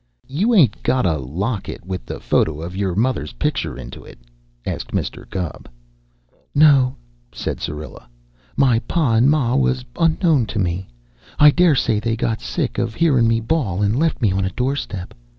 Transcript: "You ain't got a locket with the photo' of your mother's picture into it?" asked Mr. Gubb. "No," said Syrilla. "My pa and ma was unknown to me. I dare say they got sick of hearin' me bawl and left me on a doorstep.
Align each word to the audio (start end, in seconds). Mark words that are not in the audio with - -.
"You 0.27 0.55
ain't 0.55 0.81
got 0.81 1.05
a 1.05 1.19
locket 1.19 1.85
with 1.85 2.07
the 2.07 2.19
photo' 2.19 2.59
of 2.63 2.75
your 2.75 2.95
mother's 2.95 3.33
picture 3.33 3.77
into 3.77 4.03
it?" 4.03 4.17
asked 4.65 4.93
Mr. 4.93 5.29
Gubb. 5.29 5.69
"No," 6.55 6.95
said 7.31 7.59
Syrilla. 7.61 8.09
"My 8.57 8.79
pa 8.79 9.13
and 9.13 9.29
ma 9.29 9.53
was 9.55 9.85
unknown 9.95 10.47
to 10.47 10.57
me. 10.57 10.87
I 11.37 11.51
dare 11.51 11.75
say 11.75 11.99
they 11.99 12.15
got 12.15 12.41
sick 12.41 12.79
of 12.79 12.95
hearin' 12.95 13.27
me 13.27 13.41
bawl 13.41 13.83
and 13.83 13.95
left 13.95 14.23
me 14.23 14.31
on 14.31 14.43
a 14.43 14.49
doorstep. 14.49 15.13